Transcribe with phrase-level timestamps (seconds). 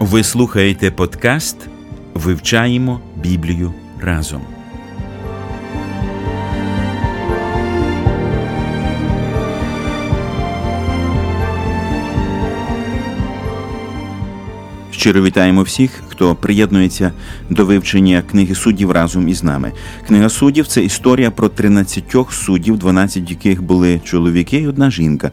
[0.00, 1.56] Ви слухаєте подкаст
[2.14, 4.40] Вивчаємо Біблію разом.
[14.90, 17.12] Щиро вітаємо всіх, хто приєднується
[17.50, 19.72] до вивчення книги суддів разом із нами.
[20.06, 25.30] Книга суддів це історія про 13 суддів, 12 яких були чоловіки і одна жінка.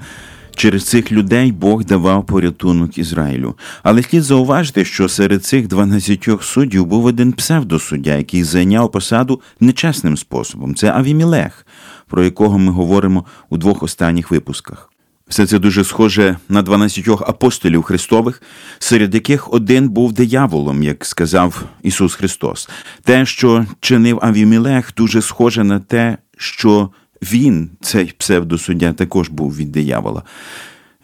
[0.55, 3.55] Через цих людей Бог давав порятунок Ізраїлю.
[3.83, 10.17] Але слід зауважити, що серед цих 12 суддів був один псевдосуддя, який зайняв посаду нечесним
[10.17, 10.75] способом.
[10.75, 11.65] Це Авімілех,
[12.07, 14.91] про якого ми говоримо у двох останніх випусках.
[15.27, 18.41] Все це дуже схоже на 12 апостолів Христових,
[18.79, 22.69] серед яких один був дияволом, як сказав Ісус Христос.
[23.03, 26.89] Те, що чинив Авімілех, дуже схоже на те, що
[27.31, 30.23] він, цей псевдосуддя, також був від диявола.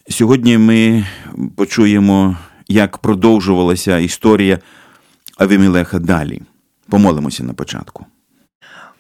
[0.10, 1.06] Сьогодні ми
[1.56, 4.60] почуємо, як продовжувалася історія
[5.38, 6.42] Авімілеха далі.
[6.90, 8.06] Помолимося на початку.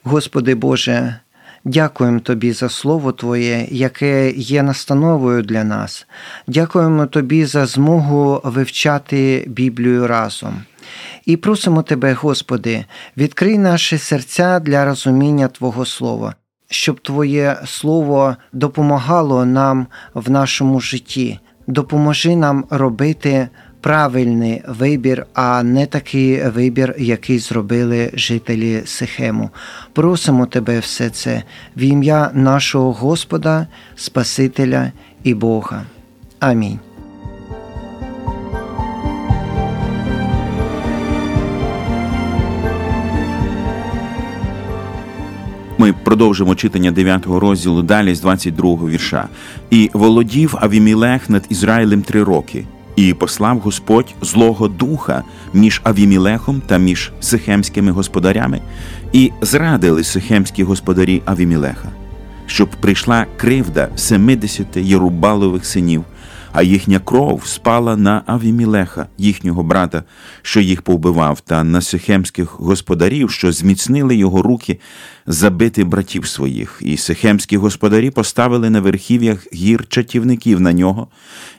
[0.03, 1.19] Господи Боже.
[1.66, 6.08] Дякуємо Тобі за Слово Твоє, яке є настановою для нас.
[6.47, 10.61] Дякуємо Тобі за змогу вивчати Біблію разом.
[11.25, 12.85] І просимо Тебе, Господи,
[13.17, 16.35] відкрий наші серця для розуміння Твого Слова,
[16.72, 21.39] щоб Твоє Слово допомагало нам в нашому житті.
[21.67, 23.50] Допоможи нам робити
[23.81, 29.50] правильний вибір, а не такий вибір, який зробили жителі Сихему.
[29.94, 31.44] Просимо тебе все це
[31.78, 34.91] в ім'я нашого Господа, Спасителя
[35.23, 35.84] і Бога.
[36.40, 36.91] Амінь.
[45.81, 49.28] Ми продовжимо читання 9 розділу далі з 22 вірша.
[49.69, 52.66] І володів Авімілех над Ізраїлем три роки.
[52.96, 58.62] І послав Господь Злого Духа між Авімілехом та між сихемськими господарями,
[59.14, 61.90] і зрадили сихемські господарі Авімілеха,
[62.46, 66.03] щоб прийшла кривда семидесяти Єрубалових синів,
[66.53, 70.03] а їхня кров спала на Авімілеха, їхнього брата,
[70.41, 74.79] що їх повбивав, та на сихемських господарів, що зміцнили його руки
[75.28, 76.78] забити братів своїх.
[76.81, 81.07] І сихемські господарі поставили на верхів'ях гір чатівників на нього,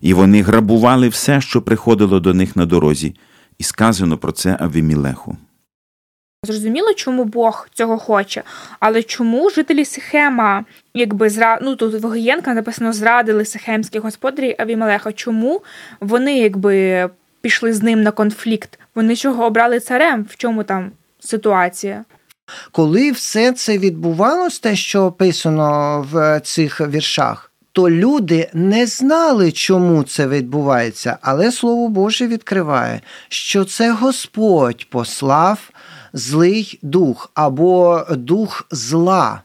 [0.01, 3.15] і вони грабували все, що приходило до них на дорозі,
[3.59, 5.37] і сказано про це Авімілеху.
[6.47, 8.43] Зрозуміло, чому Бог цього хоче,
[8.81, 10.65] але чому жителі Сихема,
[10.95, 11.59] якби зра...
[11.63, 15.13] ну тут в Гієнка написано зрадили сихемські господарі Авімелеха?
[15.13, 15.63] Чому
[16.01, 17.09] вони якби
[17.41, 18.79] пішли з ним на конфлікт?
[18.95, 20.27] Вони чого обрали царем?
[20.31, 22.05] В чому там ситуація?
[22.73, 30.03] Коли все це відбувалося, те, що описано в цих віршах, то люди не знали, чому
[30.03, 35.71] це відбувається, але Слово Боже відкриває, що це Господь послав
[36.13, 39.43] злий дух або дух зла.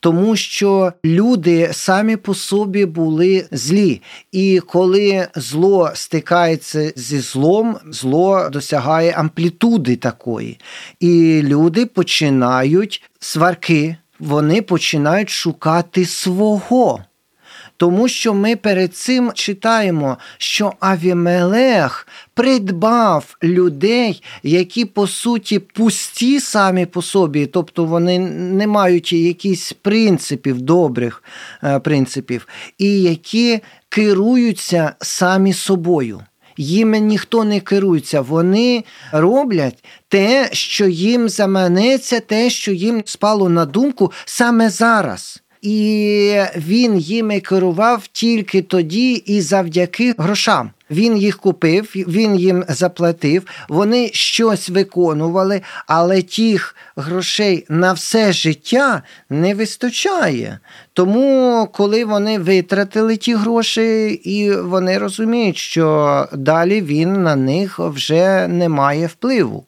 [0.00, 8.48] Тому що люди самі по собі були злі, і коли зло стикається зі злом, зло
[8.52, 10.58] досягає амплітуди такої.
[11.00, 17.04] І люди починають сварки, вони починають шукати свого.
[17.80, 26.86] Тому що ми перед цим читаємо, що Авімелех придбав людей, які по суті пусті самі
[26.86, 31.22] по собі, тобто вони не мають якихось принципів, добрих
[31.64, 32.48] е, принципів,
[32.78, 36.20] і які керуються самі собою.
[36.56, 43.66] Їм ніхто не керується, вони роблять те, що їм заманеться, те, що їм спало на
[43.66, 50.70] думку саме зараз і він їми керував тільки тоді і завдяки грошам.
[50.90, 59.02] Він їх купив, він їм заплатив, вони щось виконували, але тих грошей на все життя
[59.30, 60.58] не вистачає.
[60.92, 68.48] Тому, коли вони витратили ті гроші, і вони розуміють, що далі він на них вже
[68.48, 69.64] не має впливу.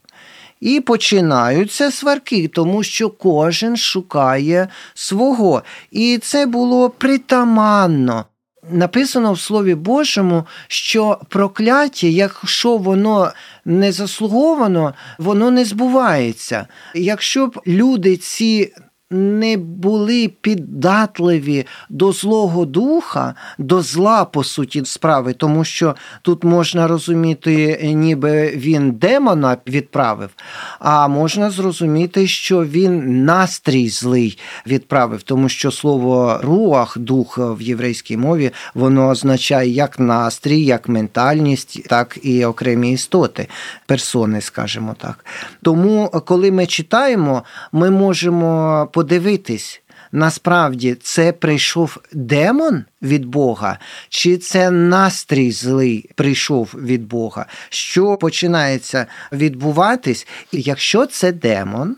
[0.62, 5.62] І починаються сварки, тому що кожен шукає свого.
[5.91, 8.25] І це було притаманно
[8.70, 13.32] Написано в Слові Божому, що прокляття, якщо воно
[13.64, 16.67] не заслуговано, воно не збувається.
[16.94, 18.73] Якщо б люди ці
[19.12, 26.88] не були піддатливі до Злого Духа, до зла, по суті, справи, тому що тут можна
[26.88, 30.31] розуміти, ніби він демона відправив,
[30.79, 38.17] а можна зрозуміти, що він настрій злий відправив, тому що слово руах, дух в єврейській
[38.17, 43.49] мові, воно означає як настрій, як ментальність, так і окремі істоти,
[43.87, 45.25] персони, скажімо так.
[45.62, 47.43] Тому, коли ми читаємо,
[47.73, 49.82] ми можемо подивитись,
[50.12, 53.78] насправді це прийшов демон від Бога,
[54.08, 61.96] чи це настрій злий прийшов від Бога, що починається відбуватись, і якщо це демон,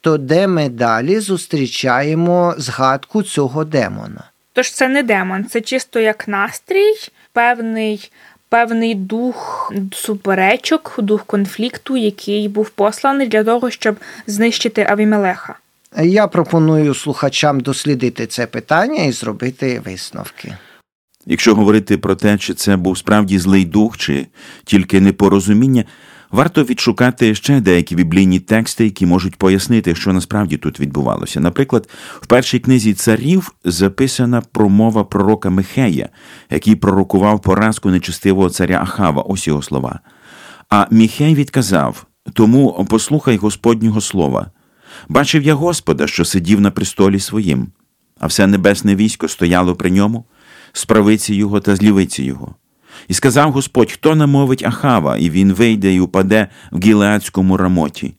[0.00, 4.24] то де ми далі зустрічаємо згадку цього демона?
[4.52, 6.94] Тож це не демон, це чисто як настрій,
[7.32, 8.10] певний.
[8.48, 13.96] Певний дух суперечок, дух конфлікту, який був посланий для того, щоб
[14.26, 15.54] знищити Авімелеха.
[15.96, 20.56] Я пропоную слухачам дослідити це питання і зробити висновки.
[21.26, 24.26] Якщо говорити про те, чи це був справді злий дух, чи
[24.64, 25.84] тільки непорозуміння,
[26.30, 31.40] варто відшукати ще деякі біблійні тексти, які можуть пояснити, що насправді тут відбувалося.
[31.40, 31.88] Наприклад,
[32.20, 36.08] в першій книзі царів записана промова пророка Михея,
[36.50, 40.00] який пророкував поразку нечистивого царя Ахава, ось його слова.
[40.68, 44.50] А Міхей відказав тому послухай Господнього слова.
[45.08, 47.68] Бачив я Господа, що сидів на престолі своїм,
[48.20, 50.24] а все небесне військо стояло при ньому,
[50.72, 52.54] з правиці його та з лівиці його.
[53.08, 58.14] І сказав Господь, хто намовить Ахава, і він вийде і упаде в гілеадському рамоті.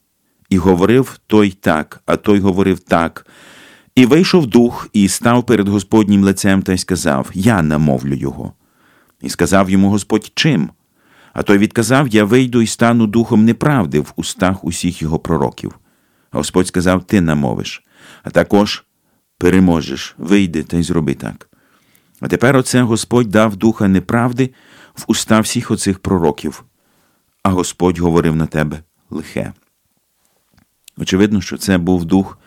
[0.50, 3.28] І говорив той так, а той говорив так.
[3.96, 8.54] І вийшов дух, і став перед Господнім лицем та й сказав: Я намовлю його.
[9.22, 10.69] І сказав йому Господь чим?
[11.34, 15.80] А той відказав: Я вийду і стану духом неправди в устах усіх його пророків.
[16.33, 17.83] Господь сказав: Ти намовиш,
[18.24, 18.83] а також
[19.38, 21.50] переможеш, вийди та й зроби так.
[22.19, 24.53] А тепер оце Господь дав духа неправди
[24.95, 26.63] в уста всіх оцих пророків,
[27.44, 29.53] а Господь говорив на тебе лихе.
[30.97, 32.38] Очевидно, що це був дух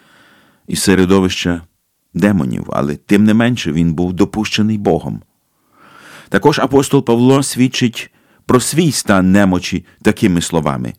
[0.66, 1.62] із середовища
[2.14, 5.22] демонів, але тим не менше він був допущений Богом.
[6.28, 8.10] Також апостол Павло свідчить
[8.46, 10.94] про свій стан немочі такими словами.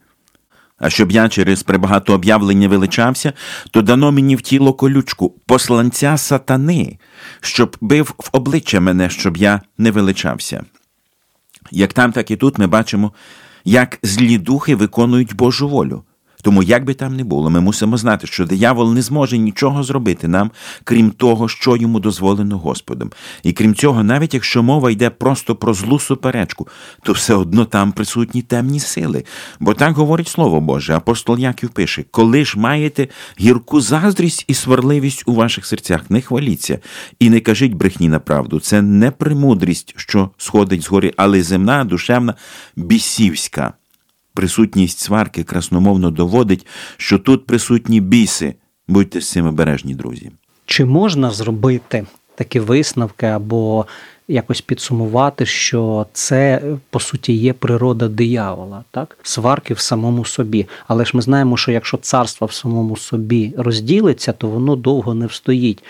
[0.77, 3.33] А щоб я через прибагато об'явлення величався,
[3.71, 6.97] то дано мені в тіло колючку посланця сатани,
[7.41, 10.63] щоб бив в обличчя мене, щоб я не величався.
[11.71, 13.13] Як там, так і тут ми бачимо,
[13.65, 16.03] як злі духи виконують Божу волю.
[16.47, 20.27] Тому, як би там не було, ми мусимо знати, що диявол не зможе нічого зробити
[20.27, 20.51] нам,
[20.83, 23.11] крім того, що йому дозволено Господом.
[23.43, 26.67] І крім цього, навіть якщо мова йде просто про злу суперечку,
[27.03, 29.23] то все одно там присутні темні сили.
[29.59, 33.07] Бо так говорить Слово Боже, апостол Яків пише: коли ж маєте
[33.39, 36.79] гірку заздрість і сварливість у ваших серцях, не хваліться
[37.19, 38.59] і не кажіть брехні на правду.
[38.59, 42.33] Це не премудрість, що сходить згори, але земна, душевна,
[42.75, 43.73] бісівська
[44.37, 46.67] присутність сварки красномовно доводить,
[46.97, 48.53] що тут присутні біси.
[48.87, 50.31] Будьте з цим обережні, друзі.
[50.65, 52.05] Чи можна зробити
[52.35, 53.85] такі висновки або
[54.27, 60.67] якось підсумувати, що це по суті є природа диявола, так сварки в самому собі.
[60.87, 65.25] Але ж ми знаємо, що якщо царство в самому собі розділиться, то воно довго не
[65.25, 65.83] встоїть.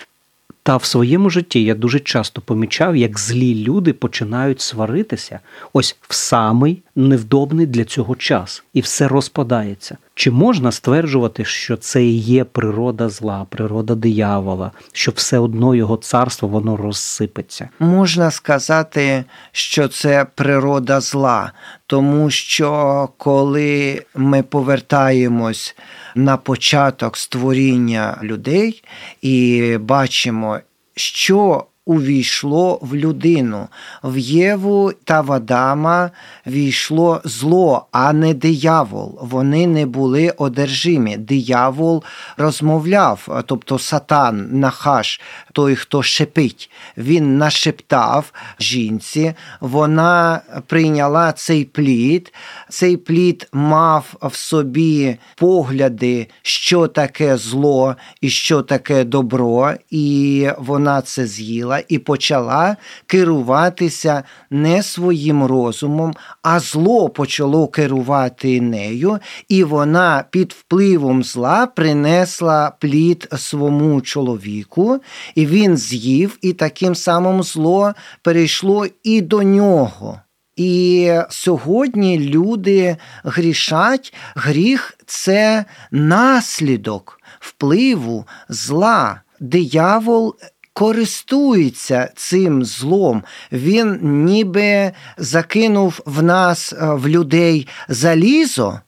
[0.63, 5.39] Та в своєму житті я дуже часто помічав, як злі люди починають сваритися
[5.73, 9.97] ось в самий невдобний для цього час, і все розпадається.
[10.15, 15.97] Чи можна стверджувати, що це і є природа зла, природа диявола, що все одно його
[15.97, 17.69] царство воно розсипеться?
[17.79, 21.51] Можна сказати, що це природа зла,
[21.87, 25.75] тому що коли ми повертаємось
[26.15, 28.83] на початок створіння людей
[29.21, 30.59] і бачимо,
[30.95, 33.67] що увійшло в людину.
[34.03, 36.11] В Єву та в Адама
[36.47, 39.19] війшло зло, а не диявол.
[39.21, 41.17] Вони не були одержимі.
[41.17, 42.03] Диявол
[42.37, 45.21] розмовляв, тобто сатан, нахаш,
[45.57, 52.33] той, хто шепить, він нашептав жінці, вона прийняла цей плід.
[52.69, 61.01] Цей плід мав в собі погляди, що таке зло і що таке добро, і вона
[61.01, 70.23] це з'їла і почала керуватися не своїм розумом, а зло почало керувати нею, і вона
[70.29, 74.99] під впливом зла принесла плід своєму чоловіку,
[75.35, 80.21] і він з'їв, і таким самим зло перейшло і до нього.
[80.55, 84.13] І сьогодні люди грішать.
[84.35, 89.21] Гріх це наслідок впливу зла.
[89.39, 90.35] Диявол
[90.73, 93.23] користується цим злом.
[93.51, 98.79] Він ніби закинув в нас, е, в людей залізо,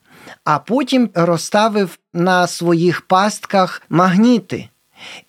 [0.43, 4.68] а потім розставив на своїх пастках магніти.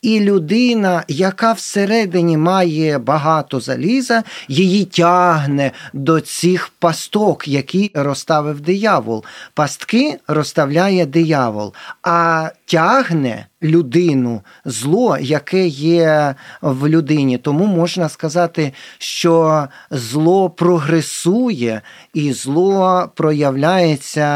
[0.02, 9.24] І людина, яка всередині має багато заліза, її тягне до цих пасток, які розставив диявол.
[9.54, 11.72] Пастки розставляє диявол,
[12.02, 17.38] а тягне людину зло, яке є в людині.
[17.38, 21.82] Тому можна сказати, що зло прогресує,
[22.14, 24.28] і зло проявляється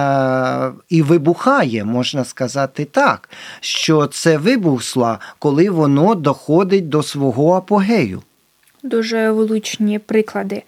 [0.88, 8.23] і вибухає, можна сказати так, що це вибух зла, коли воно доходить до свого апогею.
[8.83, 10.62] Дуже влучні приклади.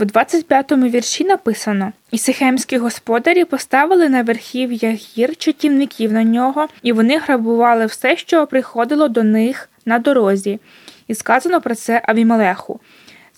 [0.00, 6.92] В 25-му вірші написано: І сихемські господарі поставили на верхів'я гір чатівників на нього, і
[6.92, 10.60] вони грабували все, що приходило до них на дорозі.
[11.08, 12.80] І сказано про це Авімелеху.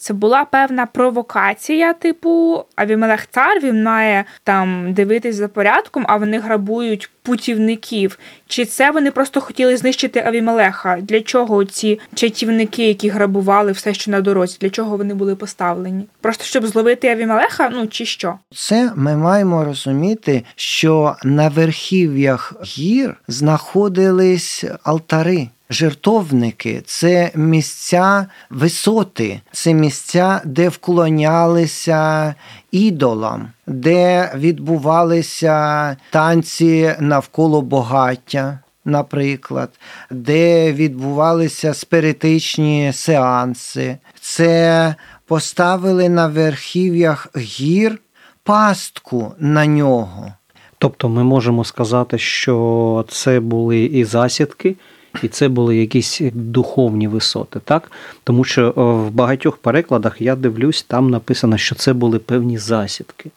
[0.02, 6.38] Це була певна провокація, типу Авімелех цар він має там дивитись за порядком, а вони
[6.38, 8.18] грабують путівників.
[8.46, 10.98] Чи це вони просто хотіли знищити Авімелеха?
[11.00, 16.04] Для чого ці чатівники, які грабували все, що на дорозі, для чого вони були поставлені?
[16.20, 17.68] Просто щоб зловити Авімелеха?
[17.68, 18.38] Ну чи що?
[18.54, 25.48] Це ми маємо розуміти, що на верхів'ях гір знаходились алтари.
[25.72, 32.34] Жертовники це місця висоти, це місця, де вклонялися
[32.70, 39.70] ідолам, де відбувалися танці навколо багаття, наприклад,
[40.10, 43.98] де відбувалися спиритичні сеанси.
[44.20, 44.94] Це
[45.26, 47.98] поставили на верхів'ях гір
[48.42, 50.32] пастку на нього.
[50.78, 54.76] Тобто ми можемо сказати, що це були і засідки,
[55.22, 57.92] і це були якісь духовні висоти, так?
[58.24, 63.30] Тому що в багатьох перекладах я дивлюсь, там написано, що це були певні засідки,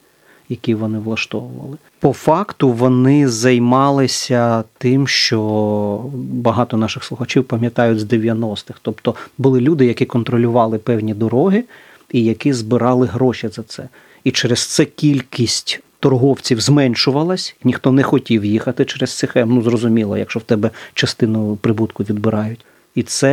[0.49, 1.77] які вони влаштовували.
[1.99, 8.79] По факту вони займалися тим, що багато наших слухачів пам'ятають з 90-х.
[8.81, 11.63] Тобто були люди, які контролювали певні дороги
[12.11, 13.89] і які збирали гроші за це.
[14.23, 19.49] І через це кількість торговців зменшувалась, ніхто не хотів їхати через Сихем.
[19.49, 22.65] Ну зрозуміло, якщо в тебе частину прибутку відбирають.
[22.95, 23.31] І це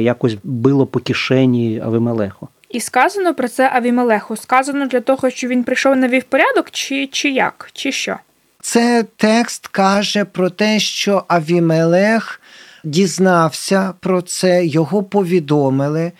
[0.00, 2.48] якось било по кишені Авимелеху.
[2.70, 4.36] І сказано про це Авімелеху.
[4.36, 8.16] Сказано для того, що він прийшов навів порядок, чи, чи як, чи що?
[8.60, 12.40] Це текст каже про те, що Авімелех
[12.84, 16.12] дізнався про це, його повідомили.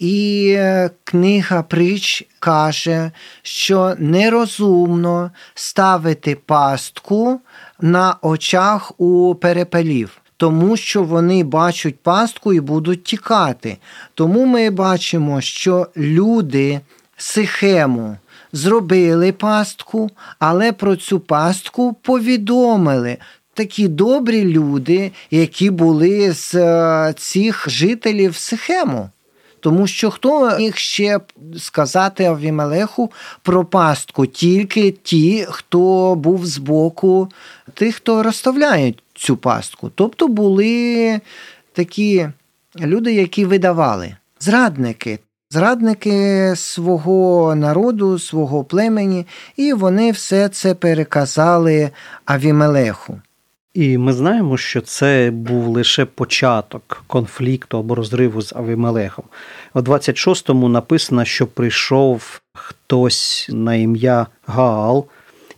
[0.00, 0.58] І
[1.04, 3.10] книга притч каже,
[3.42, 7.40] що нерозумно ставити пастку
[7.80, 13.76] на очах у перепелів, тому що вони бачать пастку і будуть тікати.
[14.14, 16.80] Тому ми бачимо, що люди
[17.16, 18.16] Сихему
[18.52, 23.16] зробили пастку, але про цю пастку повідомили.
[23.54, 29.10] Такі добрі люди, які були з цих жителів Сихему.
[29.60, 31.20] Тому що хто міг ще
[31.58, 33.10] сказати Авімелеху
[33.42, 34.26] про пастку?
[34.26, 37.28] Тільки ті, хто був з боку
[37.74, 39.90] тих, хто розставляють цю пастку.
[39.94, 41.20] Тобто були
[41.72, 42.28] такі
[42.80, 45.18] люди, які видавали зрадники.
[45.52, 49.26] Зрадники свого народу, свого племені,
[49.56, 51.90] і вони все це переказали
[52.24, 53.20] Авімелеху.
[53.74, 59.24] І ми знаємо, що це був лише початок конфлікту або розриву з Авімелехом.
[59.74, 65.06] У 26-му написано, що прийшов хтось на ім'я Гаал,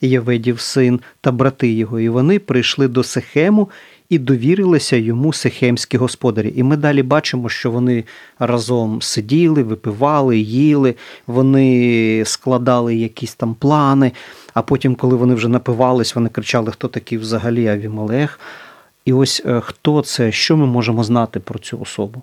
[0.00, 3.70] Єведів син та брати його, і вони прийшли до Сехему
[4.12, 6.52] і довірилися йому сихемські господарі.
[6.56, 8.04] І ми далі бачимо, що вони
[8.38, 10.94] разом сиділи, випивали, їли,
[11.26, 14.12] вони складали якісь там плани.
[14.54, 18.40] А потім, коли вони вже напивались, вони кричали, хто такий взагалі Авімелех.
[19.04, 22.22] І ось хто це, що ми можемо знати про цю особу?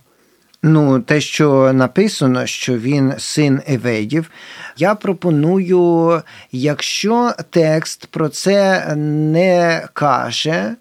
[0.63, 4.31] Ну, те, що написано, що він син Еведів,
[4.77, 10.75] я пропоную, якщо текст про це не каже,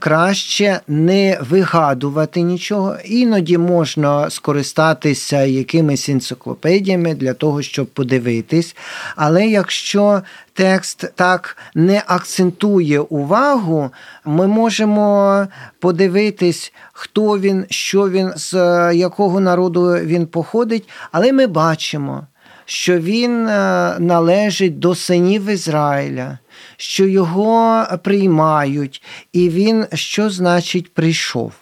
[0.00, 2.96] краще не вигадувати нічого.
[3.04, 8.76] Іноді можна скористатися якимись енциклопедіями для того, щоб подивитись.
[9.16, 10.22] Але якщо
[10.54, 13.90] текст так не акцентує увагу,
[14.24, 15.46] ми можемо
[15.78, 18.54] подивитись, хто він, що він, з
[18.94, 22.26] якого народу він походить, але ми бачимо.
[22.66, 26.38] Що він е, належить до синів Ізраїля,
[26.76, 31.52] що його приймають, і він що значить прийшов.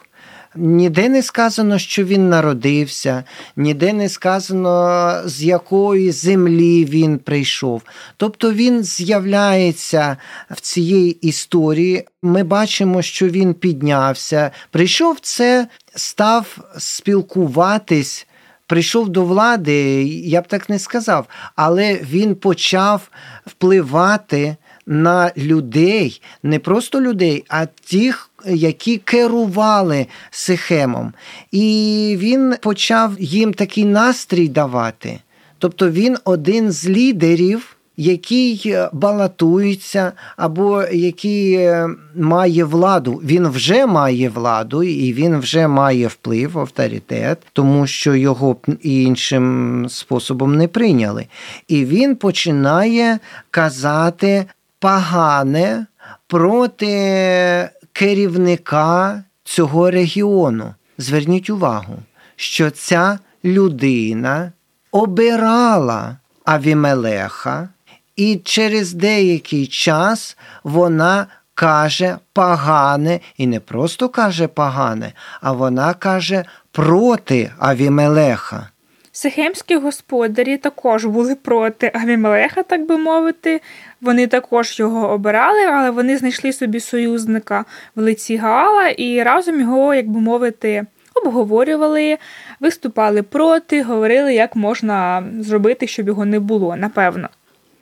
[0.55, 3.25] Ніде не сказано, що він народився,
[3.57, 7.83] ніде не сказано, з якої землі він прийшов.
[8.17, 10.17] Тобто він з'являється
[10.51, 12.05] в цій історії.
[12.23, 14.51] Ми бачимо, що він піднявся.
[14.71, 18.27] Прийшов це, став спілкуватись.
[18.67, 23.09] Прийшов до влади, я б так не сказав, але він почав
[23.47, 24.57] впливати
[24.93, 31.13] на людей, не просто людей, а тих, які керували Сихемом.
[31.51, 35.21] І він почав їм такий настрій давати.
[35.59, 37.77] Тобто він один з лідерів.
[37.97, 46.07] Який балотується, або який е, має владу, він вже має владу і він вже має
[46.07, 51.27] вплив, авторитет, тому що його іншим способом не прийняли.
[51.69, 53.19] І він починає
[53.51, 54.47] казати
[54.83, 55.87] погане
[56.27, 60.75] проти керівника цього регіону.
[60.99, 61.95] Зверніть увагу,
[62.37, 64.53] що ця людина
[64.93, 67.69] обирала Авімелеха,
[68.17, 76.45] і через деякий час вона каже погане, і не просто каже погане, а вона каже
[76.73, 78.69] проти Авімелеха.
[79.13, 83.61] Сихемські господарі також були проти Авімелеха, так би мовити.
[84.03, 87.65] Вони також його обирали, але вони знайшли собі союзника
[87.97, 92.19] в лиці Гаала і разом його, як би мовити, обговорювали,
[92.61, 97.29] виступали проти, говорили, як можна зробити, щоб його не було, напевно.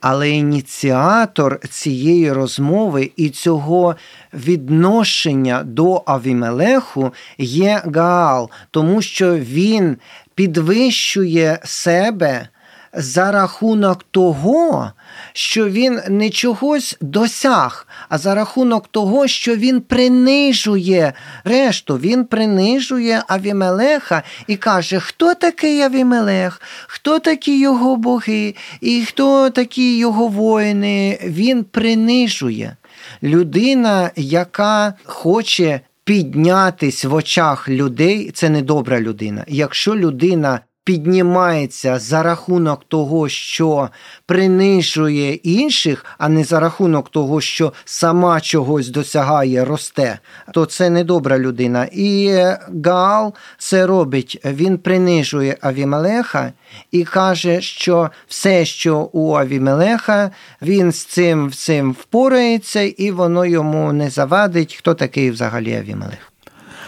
[0.00, 3.96] Але ініціатор цієї розмови і цього
[4.34, 9.96] відношення до Авімелеху є Гаал, тому що він
[10.34, 12.48] підвищує себе
[12.92, 14.92] за рахунок того,
[15.32, 21.12] що він не чогось досяг, а за рахунок того, що він принижує
[21.44, 29.50] решту, він принижує Авімелеха і каже, хто такий Авімелех, хто такі його боги, і хто
[29.50, 31.18] такі його воїни.
[31.24, 32.76] Він принижує.
[33.22, 39.44] Людина, яка хоче піднятись в очах людей, це не добра людина.
[39.48, 43.88] Якщо людина піднімається за рахунок того, що
[44.26, 50.18] принижує інших, а не за рахунок того, що сама чогось досягає, росте,
[50.54, 51.88] то це не добра людина.
[51.92, 52.38] І
[52.84, 54.40] Гаал це робить.
[54.44, 56.52] Він принижує Авімелеха
[56.90, 60.30] і каже, що все, що у Авімелеха,
[60.62, 66.29] він з цим цим впорається, і воно йому не завадить, хто такий взагалі Авімелех.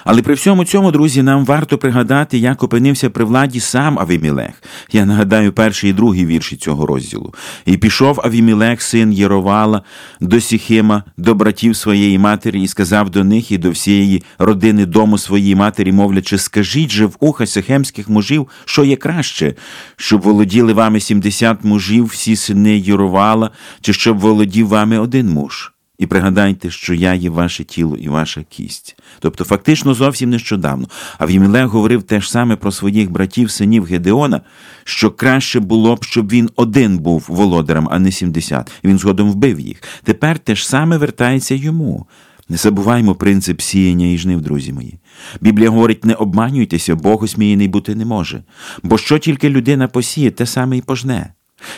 [0.04, 4.62] Але при всьому цьому, друзі, нам варто пригадати, як опинився при владі сам Авімілех.
[4.92, 7.34] Я нагадаю перший і другий вірші цього розділу.
[7.66, 9.82] І пішов Авімілех, син Єровала,
[10.20, 15.18] до Сіхима, до братів своєї матері, і сказав до них і до всієї родини дому
[15.18, 19.54] своєї матері, мовлячи, скажіть же в уха сихемських мужів, що є краще,
[19.96, 25.71] щоб володіли вами сімдесят мужів, всі сини Єровала, чи щоб володів вами один муж.
[25.98, 28.96] І пригадайте, що я є ваше тіло і ваша кість.
[29.20, 30.88] Тобто, фактично, зовсім нещодавно.
[31.18, 34.40] А Авімелех говорив те ж саме про своїх братів, синів Гедеона,
[34.85, 38.70] що краще було б, щоб він один був володарем, а не сімдесят.
[38.83, 39.83] І він згодом вбив їх.
[40.05, 42.07] Тепер те ж саме вертається йому.
[42.48, 44.98] Не забуваймо принцип сіяння і жнив, друзі мої.
[45.40, 48.42] Біблія говорить: не обманюйтеся, Бог осміяний бути не може.
[48.83, 51.33] Бо що тільки людина посіє, те саме й пожне.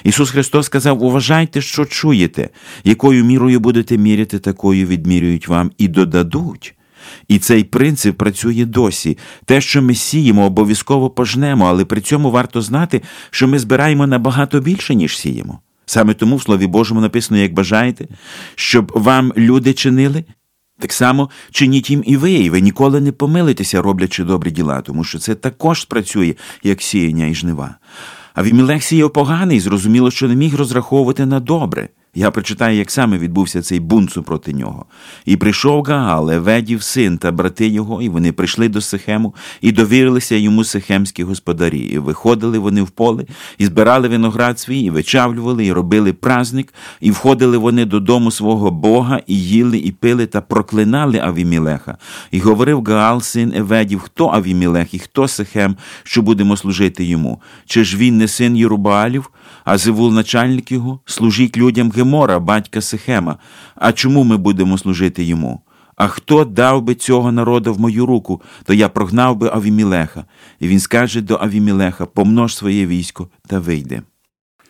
[0.05, 2.49] Ісус Христос сказав: уважайте, що чуєте,
[2.85, 6.75] якою мірою будете міряти, такою відмірюють вам і додадуть.
[7.29, 9.19] І цей принцип працює досі.
[9.45, 14.61] Те, що ми сіємо, обов'язково пожнемо, але при цьому варто знати, що ми збираємо набагато
[14.61, 15.59] більше, ніж сіємо.
[15.87, 18.07] Саме тому в Слові Божому написано, як бажаєте,
[18.55, 20.25] щоб вам люди чинили.
[20.79, 25.05] Так само чиніть їм і ви, і ви ніколи не помилитеся, роблячи добрі діла, тому
[25.05, 27.75] що це також спрацює, як сіяння і жнива.
[28.35, 31.89] А Авімелех сіяв поганий, зрозуміло, що не міг розраховувати на добре.
[32.17, 34.87] Я прочитаю, як саме відбувся цей бунт супроти нього.
[35.25, 40.35] І прийшов Гаал, Еведів син та брати його, і вони прийшли до Сихему, і довірилися
[40.35, 41.79] йому сихемські господарі.
[41.79, 43.25] І виходили вони в поле,
[43.59, 49.21] і збирали виноград свій, і вичавлювали, і робили праздник, і входили вони додому свого Бога,
[49.27, 51.99] і їли, і пили, та проклинали Авімілеха.
[52.31, 57.41] І говорив Гаал, син Еведів, хто Авімілех і хто Сихем, що будемо служити йому?
[57.67, 59.31] Чи ж він не син Єрубаалів?
[59.65, 63.37] А Зевул, начальник його, служіть людям Гемора, батька Сихема.
[63.75, 65.61] А чому ми будемо служити йому?
[65.97, 70.25] А хто дав би цього народу в мою руку, то я прогнав би Авімілеха.
[70.61, 74.03] І він скаже до Авімілеха: помнож своє військо та вийде.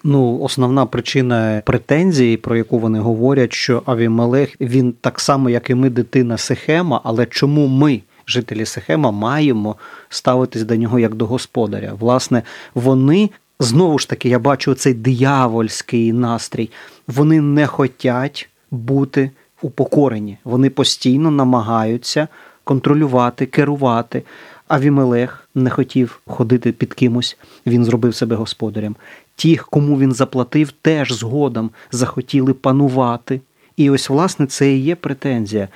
[0.04, 5.74] Ну, основна причина претензії, про яку вони говорять, що Авімелех він так само, як і
[5.74, 9.76] ми, дитина Сихема, але чому ми, жителі Сихема, маємо
[10.08, 11.92] ставитись до нього як до господаря?
[11.98, 12.42] Власне,
[12.74, 13.30] вони
[13.64, 16.70] знову ж таки, я бачу цей диявольський настрій.
[17.08, 19.30] Вони не хочуть бути
[19.62, 20.38] упокорені.
[20.44, 22.28] Вони постійно намагаються
[22.64, 24.22] контролювати, керувати.
[24.68, 28.96] Авімелех не хотів ходити під кимось, він зробив себе господарем.
[29.36, 33.40] Ті, кому він заплатив, теж згодом захотіли панувати.
[33.76, 35.68] І ось, власне, це і є претензія.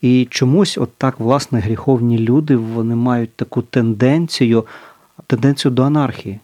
[0.00, 4.64] І чомусь, от так, власне, гріховні люди вони мають таку тенденцію,
[5.26, 6.40] тенденцію до анархії.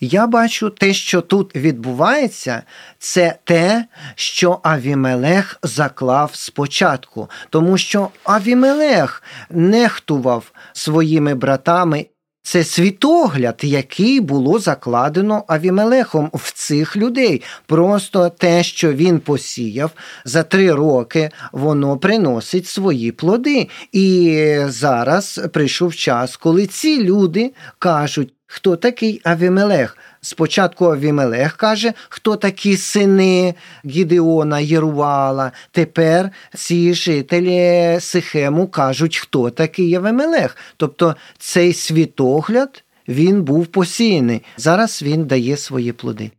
[0.00, 2.62] Я бачу те, що тут відбувається,
[2.98, 3.84] це те,
[4.14, 12.06] що Авімелех заклав спочатку, тому що Авімелех нехтував своїми братами.
[12.42, 17.42] Це світогляд, який було закладено Авімелехом в цих людей.
[17.66, 19.90] Просто те, що він посіяв
[20.24, 23.68] за три роки, воно приносить свої плоди.
[23.92, 29.96] І зараз прийшов час, коли ці люди кажуть, хто такий Авімелех.
[30.20, 35.52] Спочатку Авімелех каже, хто такі сини Гідеона, Єрувала.
[35.70, 40.56] Тепер ці жителі Сихему кажуть, хто такий Авімелех.
[40.76, 44.42] Тобто цей світогляд він був посіяний.
[44.56, 46.30] Зараз він дає свої плоди.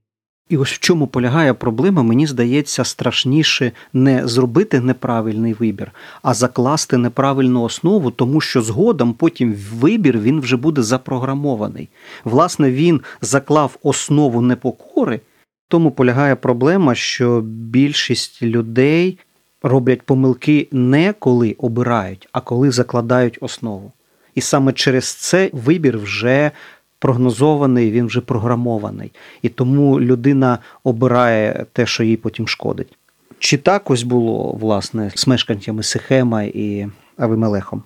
[0.50, 6.98] І ось в чому полягає проблема, мені здається, страшніше не зробити неправильний вибір, а закласти
[6.98, 11.90] неправильну основу, тому що згодом потім вибір він вже буде запрограмований.
[12.24, 15.22] Власне, він заклав основу непокори,
[15.68, 19.20] тому полягає проблема, що більшість людей
[19.64, 23.92] роблять помилки не коли обирають, а коли закладають основу.
[24.36, 26.52] І саме через це вибір вже
[27.00, 29.12] прогнозований, він вже програмований.
[29.42, 32.98] І тому людина обирає те, що їй потім шкодить.
[33.40, 37.84] Чи так ось було, власне, з мешканцями Сихема і Авимелехом?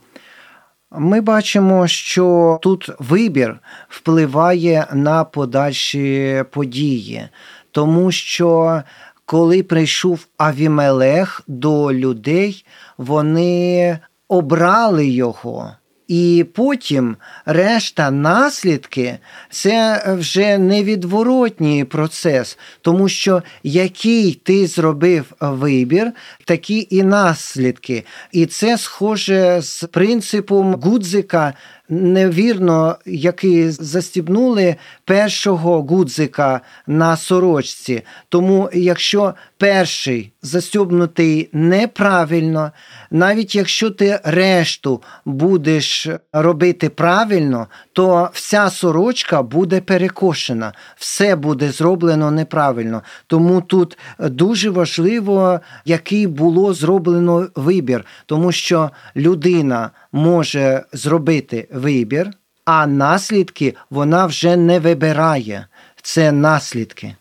[0.92, 7.28] Ми бачимо, що тут вибір впливає на подальші події,
[7.72, 8.82] тому що
[9.26, 12.66] коли прийшов Авімелех до людей,
[12.98, 15.72] вони обрали його.
[16.08, 19.18] І потім решта наслідки
[19.50, 26.12] це вже невідворотній процес, тому що який ти зробив вибір,
[26.46, 28.06] такі і наслідки.
[28.32, 31.54] І це схоже з принципом гудзика
[31.90, 38.02] невірно, який застібнули першого гудзика на сорочці.
[38.30, 42.72] Тому, якщо перший застібнутий неправильно,
[43.12, 52.32] навіть якщо ти решту будеш робити правильно, то вся сорочка буде перекошена, все буде зроблено
[52.32, 53.02] неправильно.
[53.28, 62.32] Тому тут дуже важливо, який було зроблено вибір, тому що людина може зробити вибір,
[62.66, 65.68] а наслідки вона вже не вибирає.
[66.02, 67.16] Це наслідки.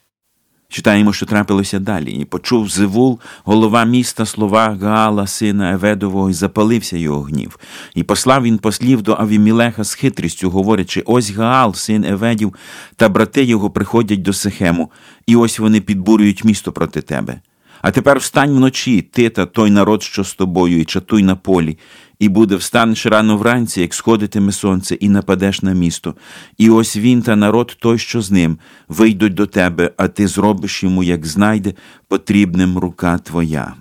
[0.68, 6.96] Читаємо, що трапилося далі, і почув Зевул, голова міста, слова Гаала, сина Еведового, і запалився
[6.96, 7.58] його гнів.
[7.94, 12.54] І послав він послів до Авімілеха з хитрістю, говорячи: ось Гаал, син Еведів,
[12.96, 14.90] та брати його приходять до Сихему,
[15.26, 17.40] і ось вони підбурюють місто проти тебе.
[17.82, 21.78] А тепер встань вночі, ти та той народ, що з тобою, і чатуй на полі,
[22.18, 26.14] і буде встанеш рано вранці, як сходитиме сонце, і нападеш на місто.
[26.58, 30.82] І ось він та народ той, що з ним, вийдуть до тебе, а ти зробиш
[30.82, 31.74] йому, як знайде,
[32.08, 33.74] потрібним рука твоя.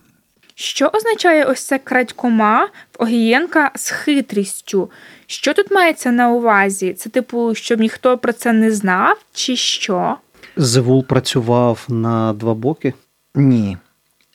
[0.56, 4.92] Що означає ось це крадькома в Огієнка з хитрістю?
[5.28, 6.94] Що тут мається на увазі?
[6.94, 10.16] Це, типу, щоб ніхто про це не знав, чи що?
[10.56, 12.94] Зевул працював на два боки.
[13.36, 13.78] Ні.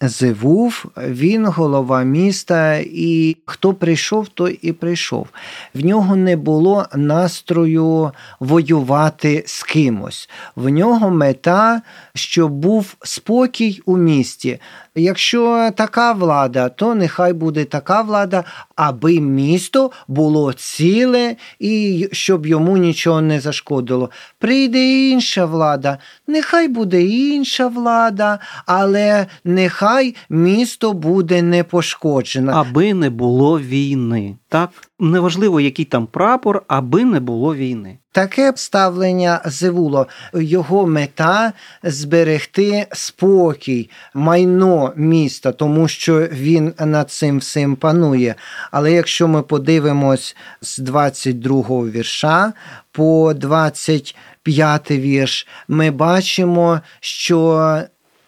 [0.00, 5.28] Зевув, він голова міста, і хто прийшов, той і прийшов.
[5.74, 10.28] В нього не було настрою воювати з кимось.
[10.56, 11.82] В нього мета,
[12.14, 14.58] щоб був спокій у місті.
[14.94, 18.44] Якщо така влада, то нехай буде така влада,
[18.76, 24.10] аби місто було ціле і щоб йому нічого не зашкодило.
[24.38, 32.52] Прийде інша влада, нехай буде інша влада, але нехай місто буде не пошкоджено.
[32.52, 34.36] Аби не було війни.
[34.56, 37.98] Так неважливо, який там прапор, аби не було війни.
[38.12, 47.76] Таке ставлення Зевуло, його мета зберегти спокій, майно міста, тому що він над цим всім
[47.76, 48.34] панує.
[48.70, 52.52] Але якщо ми подивимось з 22-го вірша
[52.92, 57.80] по 25 вірш, ми бачимо, що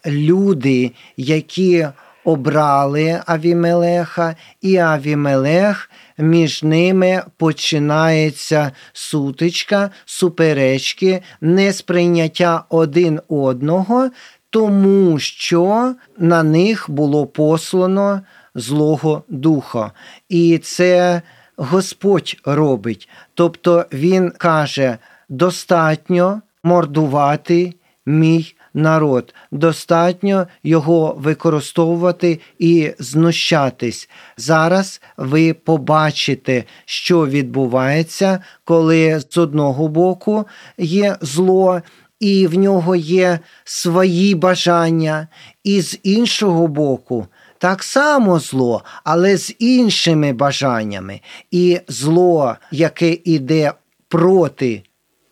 [0.05, 1.87] люди, які
[2.23, 14.09] обрали Авімелеха, і Авімелех між ними починається сутичка, суперечки, несприйняття один одного,
[14.49, 18.21] тому що на них було послано
[18.55, 19.91] Злого Духа.
[20.29, 21.21] І це
[21.57, 23.09] Господь робить.
[23.33, 24.97] Тобто Він каже:
[25.29, 27.73] достатньо мордувати
[28.05, 29.33] мій народ.
[29.51, 34.09] Достатньо його використовувати і знущатись.
[34.37, 40.45] Зараз ви побачите, що відбувається, коли з одного боку
[40.77, 41.81] є зло.
[42.19, 45.27] І в нього є свої бажання,
[45.63, 47.27] і з іншого боку
[47.57, 51.21] так само зло, але з іншими бажаннями.
[51.51, 53.73] І зло, яке йде
[54.07, 54.83] проти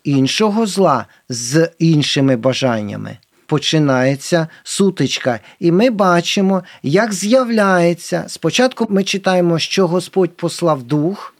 [0.04, 3.18] іншого зла з іншими бажаннями
[3.48, 5.40] починається сутичка.
[5.58, 8.24] І ми бачимо, як з'являється.
[8.28, 11.34] Спочатку ми читаємо, що Господь послав дух.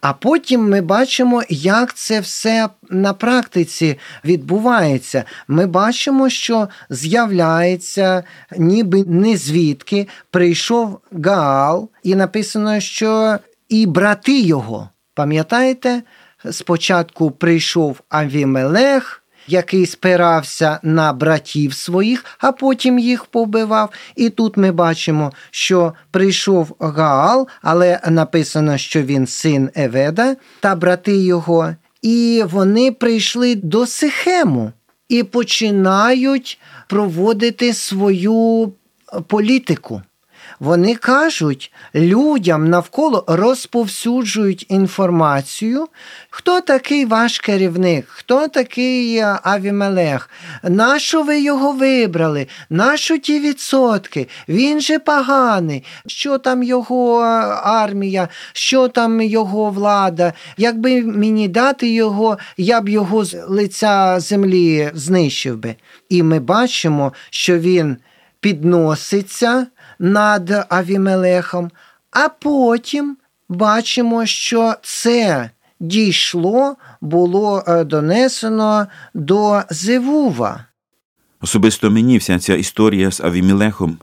[0.00, 5.24] А потім ми бачимо, як це все на практиці відбувається.
[5.48, 8.24] Ми бачимо, що з'являється,
[8.56, 13.38] ніби не звідки прийшов Гаал, і написано, що
[13.68, 14.88] і брати його.
[15.14, 16.02] Пам'ятаєте?
[16.50, 19.17] Спочатку прийшов Авімелех,
[19.48, 23.90] який спирався на братів своїх, а потім їх побивав.
[24.16, 31.16] І тут ми бачимо, що прийшов Гаал, але написано, що він син Еведа та брати
[31.16, 31.74] його.
[32.02, 34.72] І вони прийшли до Сихему
[35.08, 38.72] і починають проводити свою
[39.26, 40.02] політику.
[40.60, 45.88] Вони кажуть, людям навколо розповсюджують інформацію,
[46.30, 50.30] хто такий ваш керівник, хто такий Авімелех,
[50.62, 57.18] нащо ви його вибрали, нащо ті відсотки, він же поганий, що там його
[57.62, 60.32] армія, що там його влада.
[60.56, 65.74] Якби мені дати його, я б його з лиця землі знищив би.
[66.08, 67.96] І ми бачимо, що він
[68.40, 69.66] підноситься
[69.98, 71.70] над Авімелехом,
[72.10, 73.16] а потім
[73.48, 80.64] бачимо, що це дійшло, було е, донесено до Зевува.
[81.40, 83.98] Особисто мені вся ця історія з Авімелехом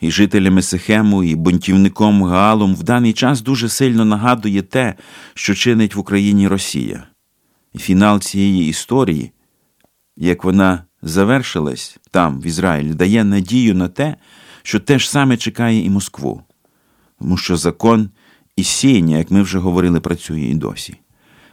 [0.00, 4.94] і жителями Сихему, і бунтівником Гаалом в даний час дуже сильно нагадує те,
[5.34, 7.04] що чинить в Україні Росія.
[7.74, 9.32] І фінал цієї історії,
[10.16, 14.16] як вона завершилась там, в Ізраїлі, дає надію на те,
[14.62, 16.42] що те ж саме чекає і Москву,
[17.18, 18.10] тому що закон
[18.56, 20.94] і сіяння, як ми вже говорили, працює і досі.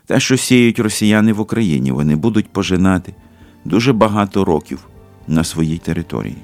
[0.05, 3.13] Те, що сіють росіяни в Україні, вони будуть пожинати
[3.65, 4.79] дуже багато років
[5.27, 6.37] на своїй території.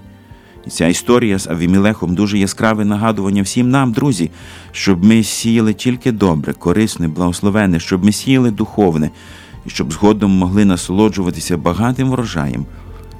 [0.68, 4.32] І ця історія з Авімілехом дуже яскраве нагадування всім нам, друзі,
[4.72, 9.10] щоб ми сіяли тільки добре, корисне, благословене, щоб ми сіяли духовне,
[9.66, 12.66] і щоб згодом могли насолоджуватися багатим врожаєм.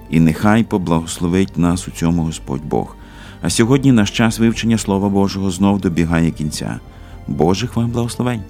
[0.10, 2.96] І нехай поблагословить нас у цьому Господь Бог.
[3.42, 6.80] А сьогодні наш час вивчення Слова Божого знов добігає кінця.
[7.28, 8.44] Божих вам благословень!